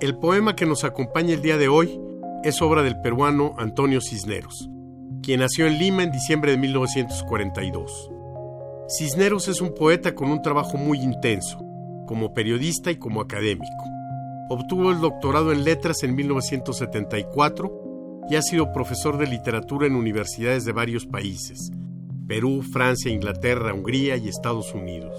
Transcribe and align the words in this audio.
El 0.00 0.18
poema 0.18 0.56
que 0.56 0.66
nos 0.66 0.82
acompaña 0.82 1.34
el 1.34 1.40
día 1.40 1.56
de 1.56 1.68
hoy 1.68 2.00
es 2.42 2.60
obra 2.60 2.82
del 2.82 3.00
peruano 3.00 3.54
Antonio 3.58 4.00
Cisneros, 4.00 4.68
quien 5.22 5.38
nació 5.38 5.68
en 5.68 5.78
Lima 5.78 6.02
en 6.02 6.10
diciembre 6.10 6.50
de 6.50 6.58
1942. 6.58 8.10
Cisneros 8.88 9.46
es 9.46 9.60
un 9.60 9.72
poeta 9.72 10.16
con 10.16 10.30
un 10.30 10.42
trabajo 10.42 10.76
muy 10.76 10.98
intenso, 10.98 11.58
como 12.08 12.34
periodista 12.34 12.90
y 12.90 12.96
como 12.96 13.20
académico. 13.20 13.84
Obtuvo 14.50 14.90
el 14.90 15.00
doctorado 15.00 15.52
en 15.52 15.62
letras 15.62 16.02
en 16.02 16.16
1974 16.16 18.24
y 18.28 18.34
ha 18.34 18.42
sido 18.42 18.72
profesor 18.72 19.16
de 19.16 19.28
literatura 19.28 19.86
en 19.86 19.94
universidades 19.94 20.64
de 20.64 20.72
varios 20.72 21.06
países, 21.06 21.70
Perú, 22.26 22.62
Francia, 22.62 23.12
Inglaterra, 23.12 23.72
Hungría 23.72 24.16
y 24.16 24.28
Estados 24.28 24.74
Unidos. 24.74 25.16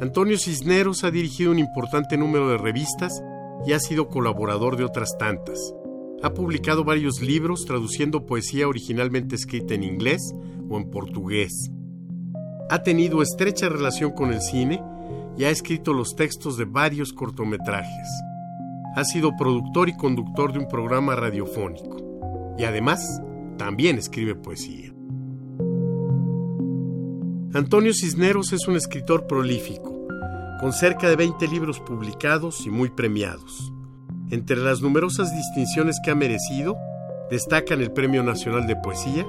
Antonio 0.00 0.36
Cisneros 0.38 1.04
ha 1.04 1.10
dirigido 1.10 1.52
un 1.52 1.58
importante 1.58 2.16
número 2.16 2.48
de 2.48 2.58
revistas 2.58 3.22
y 3.64 3.72
ha 3.72 3.78
sido 3.78 4.08
colaborador 4.08 4.76
de 4.76 4.84
otras 4.84 5.16
tantas. 5.18 5.74
Ha 6.22 6.34
publicado 6.34 6.84
varios 6.84 7.20
libros 7.20 7.64
traduciendo 7.64 8.26
poesía 8.26 8.66
originalmente 8.66 9.36
escrita 9.36 9.74
en 9.74 9.84
inglés 9.84 10.34
o 10.68 10.78
en 10.78 10.90
portugués. 10.90 11.70
Ha 12.70 12.82
tenido 12.82 13.22
estrecha 13.22 13.68
relación 13.68 14.12
con 14.12 14.32
el 14.32 14.40
cine 14.40 14.82
y 15.36 15.44
ha 15.44 15.50
escrito 15.50 15.92
los 15.92 16.16
textos 16.16 16.56
de 16.56 16.64
varios 16.64 17.12
cortometrajes. 17.12 18.08
Ha 18.96 19.04
sido 19.04 19.32
productor 19.38 19.88
y 19.88 19.96
conductor 19.96 20.52
de 20.52 20.60
un 20.60 20.68
programa 20.68 21.14
radiofónico. 21.14 22.54
Y 22.58 22.64
además, 22.64 23.20
también 23.58 23.98
escribe 23.98 24.34
poesía. 24.34 24.93
Antonio 27.54 27.94
Cisneros 27.94 28.52
es 28.52 28.66
un 28.66 28.74
escritor 28.74 29.28
prolífico 29.28 30.08
con 30.58 30.72
cerca 30.72 31.08
de 31.08 31.14
20 31.14 31.46
libros 31.46 31.78
publicados 31.78 32.66
y 32.66 32.70
muy 32.70 32.90
premiados. 32.90 33.72
Entre 34.32 34.56
las 34.56 34.82
numerosas 34.82 35.32
distinciones 35.32 36.00
que 36.04 36.10
ha 36.10 36.16
merecido, 36.16 36.76
destacan 37.30 37.80
el 37.80 37.92
Premio 37.92 38.24
Nacional 38.24 38.66
de 38.66 38.74
Poesía, 38.74 39.24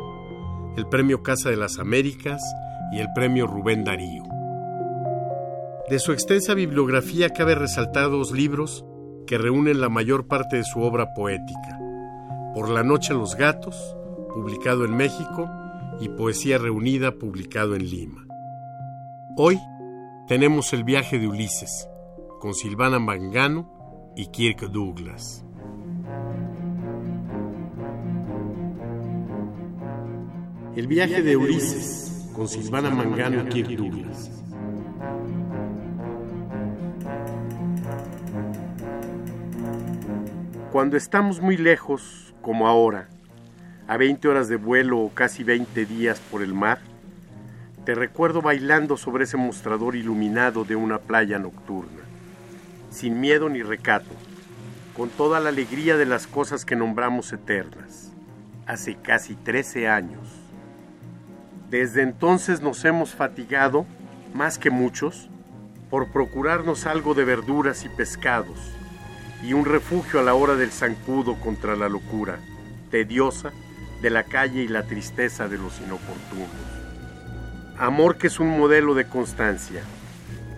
el 0.76 0.88
Premio 0.88 1.22
Casa 1.22 1.52
de 1.52 1.58
las 1.58 1.78
Américas 1.78 2.42
y 2.92 2.98
el 2.98 3.10
Premio 3.14 3.46
Rubén 3.46 3.84
Darío. 3.84 4.24
De 5.88 6.00
su 6.00 6.12
extensa 6.12 6.56
bibliografía 6.56 7.30
cabe 7.30 7.54
resaltar 7.54 8.10
dos 8.10 8.32
libros 8.32 8.84
que 9.28 9.38
reúnen 9.38 9.82
la 9.82 9.90
mayor 9.90 10.26
parte 10.26 10.56
de 10.56 10.64
su 10.64 10.82
obra 10.82 11.14
poética. 11.14 11.80
Por 12.56 12.70
la 12.70 12.82
noche 12.82 13.14
los 13.14 13.36
gatos, 13.36 13.76
publicado 14.34 14.84
en 14.84 14.98
México, 14.98 15.48
y 16.00 16.10
Poesía 16.10 16.58
reunida, 16.58 17.18
publicado 17.18 17.76
en 17.76 17.90
Lima. 17.90 18.26
Hoy 19.38 19.60
tenemos 20.28 20.74
el 20.74 20.84
viaje 20.84 21.20
de 21.20 21.28
Ulises, 21.28 21.88
con 22.40 22.54
Silvana 22.54 23.00
Mangano 23.00 24.14
y 24.16 24.28
Kirk 24.28 24.70
Douglas. 24.72 25.46
El 30.76 30.88
viaje 30.88 31.22
de 31.22 31.38
Ulises, 31.38 32.30
con 32.36 32.48
Silvana 32.48 32.90
Mangano 32.90 33.44
y 33.44 33.50
Kirk 33.50 33.78
Douglas. 33.78 34.32
Cuando 40.72 40.98
estamos 40.98 41.40
muy 41.40 41.56
lejos, 41.56 42.36
como 42.42 42.68
ahora, 42.68 43.08
a 43.88 43.98
20 43.98 44.28
horas 44.28 44.48
de 44.48 44.56
vuelo 44.56 45.00
o 45.00 45.10
casi 45.14 45.44
20 45.44 45.86
días 45.86 46.20
por 46.32 46.42
el 46.42 46.54
mar, 46.54 46.80
te 47.86 47.94
recuerdo 47.94 48.42
bailando 48.42 48.98
sobre 48.98 49.26
ese 49.26 49.38
mostrador 49.38 49.96
iluminado 49.96 50.64
de 50.64 50.76
una 50.76 50.98
playa 50.98 51.38
nocturna, 51.38 52.02
sin 52.90 53.22
miedo 53.22 53.48
ni 53.48 53.62
recato, 53.62 54.10
con 54.96 55.10
toda 55.10 55.40
la 55.40 55.50
alegría 55.50 55.98
de 55.98 56.08
las 56.08 56.26
cosas 56.26 56.66
que 56.66 56.76
nombramos 56.76 57.32
eternas, 57.32 58.12
hace 58.66 58.96
casi 58.96 59.36
13 59.36 59.88
años. 59.88 60.28
Desde 61.70 62.02
entonces 62.02 62.62
nos 62.62 62.84
hemos 62.86 63.14
fatigado, 63.14 63.86
más 64.34 64.58
que 64.58 64.72
muchos, 64.72 65.30
por 65.92 66.12
procurarnos 66.12 66.88
algo 66.88 67.14
de 67.14 67.26
verduras 67.26 67.86
y 67.86 67.90
pescados, 67.90 68.58
y 69.44 69.54
un 69.54 69.66
refugio 69.66 70.20
a 70.20 70.24
la 70.24 70.34
hora 70.34 70.56
del 70.56 70.72
zancudo 70.72 71.36
contra 71.40 71.76
la 71.76 71.88
locura, 71.88 72.40
tediosa, 72.90 73.52
de 74.06 74.12
la 74.12 74.22
calle 74.22 74.62
y 74.62 74.68
la 74.68 74.84
tristeza 74.84 75.48
de 75.48 75.58
los 75.58 75.82
inoportunos. 75.82 76.48
Amor 77.76 78.20
que 78.20 78.28
es 78.28 78.40
un 78.40 78.56
modelo 78.56 78.94
de 78.94 79.08
constancia. 79.08 79.82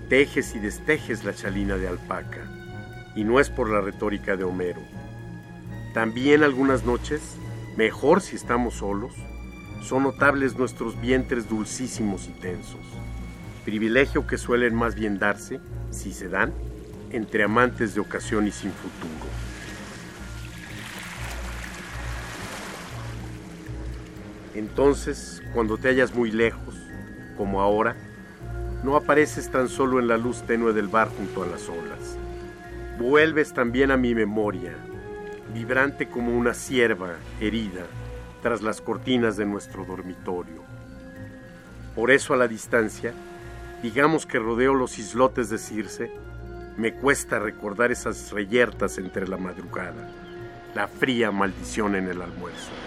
Tejes 0.09 0.53
y 0.53 0.59
destejes 0.59 1.23
la 1.23 1.33
chalina 1.33 1.77
de 1.77 1.87
alpaca. 1.87 2.41
Y 3.15 3.23
no 3.23 3.39
es 3.39 3.49
por 3.49 3.69
la 3.69 3.79
retórica 3.79 4.35
de 4.35 4.43
Homero. 4.43 4.81
También 5.93 6.43
algunas 6.43 6.83
noches, 6.83 7.37
mejor 7.77 8.19
si 8.19 8.35
estamos 8.35 8.73
solos, 8.73 9.13
son 9.81 10.03
notables 10.03 10.57
nuestros 10.57 10.99
vientres 10.99 11.47
dulcísimos 11.47 12.27
y 12.27 12.31
tensos. 12.41 12.85
Privilegio 13.63 14.27
que 14.27 14.37
suelen 14.37 14.75
más 14.75 14.93
bien 14.93 15.19
darse, 15.19 15.61
si 15.89 16.11
se 16.11 16.27
dan, 16.27 16.51
entre 17.11 17.45
amantes 17.45 17.95
de 17.95 18.01
ocasión 18.01 18.45
y 18.45 18.51
sin 18.51 18.73
futuro. 18.73 19.46
Entonces, 24.57 25.43
cuando 25.53 25.77
te 25.77 25.89
hallas 25.89 26.15
muy 26.15 26.31
lejos, 26.31 26.73
como 27.37 27.61
ahora, 27.61 27.95
no 28.83 28.95
apareces 28.95 29.51
tan 29.51 29.69
solo 29.69 29.99
en 29.99 30.07
la 30.07 30.17
luz 30.17 30.41
tenue 30.47 30.73
del 30.73 30.87
bar 30.87 31.09
junto 31.09 31.43
a 31.43 31.45
las 31.45 31.69
olas. 31.69 32.17
Vuelves 32.97 33.53
también 33.53 33.91
a 33.91 33.97
mi 33.97 34.15
memoria, 34.15 34.73
vibrante 35.53 36.07
como 36.07 36.35
una 36.35 36.55
cierva 36.55 37.17
herida 37.39 37.85
tras 38.41 38.63
las 38.63 38.81
cortinas 38.81 39.37
de 39.37 39.45
nuestro 39.45 39.85
dormitorio. 39.85 40.63
Por 41.95 42.09
eso 42.09 42.33
a 42.33 42.37
la 42.37 42.47
distancia, 42.47 43.13
digamos 43.83 44.25
que 44.25 44.39
rodeo 44.39 44.73
los 44.73 44.97
islotes 44.97 45.51
de 45.51 45.59
Circe, 45.59 46.11
me 46.77 46.93
cuesta 46.93 47.37
recordar 47.37 47.91
esas 47.91 48.31
reyertas 48.31 48.97
entre 48.97 49.27
la 49.27 49.37
madrugada, 49.37 50.09
la 50.73 50.87
fría 50.87 51.29
maldición 51.29 51.95
en 51.95 52.07
el 52.07 52.23
almuerzo. 52.23 52.86